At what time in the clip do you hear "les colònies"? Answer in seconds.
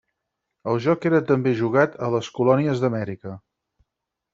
2.17-2.87